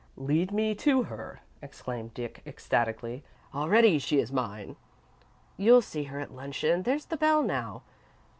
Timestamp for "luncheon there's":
6.33-7.05